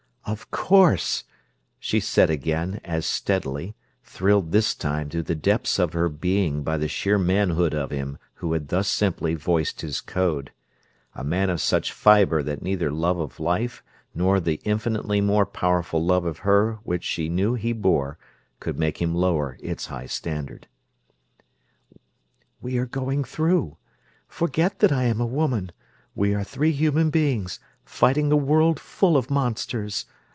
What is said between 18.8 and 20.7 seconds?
him lower its high standard.